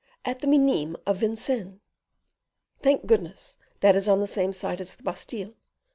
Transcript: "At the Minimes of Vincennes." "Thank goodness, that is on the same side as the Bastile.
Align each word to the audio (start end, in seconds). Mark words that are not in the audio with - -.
"At 0.25 0.41
the 0.41 0.47
Minimes 0.47 0.95
of 1.05 1.17
Vincennes." 1.17 1.79
"Thank 2.81 3.05
goodness, 3.05 3.59
that 3.81 3.95
is 3.95 4.09
on 4.09 4.19
the 4.19 4.25
same 4.25 4.51
side 4.51 4.81
as 4.81 4.95
the 4.95 5.03
Bastile. 5.03 5.53